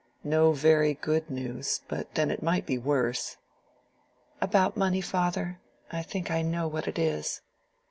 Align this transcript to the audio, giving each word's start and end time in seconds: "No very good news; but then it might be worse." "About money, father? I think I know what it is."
"No 0.23 0.51
very 0.51 0.95
good 0.95 1.29
news; 1.29 1.81
but 1.87 2.15
then 2.15 2.31
it 2.31 2.41
might 2.41 2.65
be 2.65 2.79
worse." 2.79 3.37
"About 4.41 4.75
money, 4.75 4.99
father? 4.99 5.59
I 5.91 6.01
think 6.01 6.31
I 6.31 6.41
know 6.41 6.67
what 6.67 6.87
it 6.87 6.97
is." 6.97 7.41